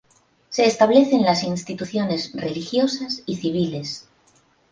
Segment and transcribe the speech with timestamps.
[0.49, 4.09] Se establecen las instituciones religiosas y civiles.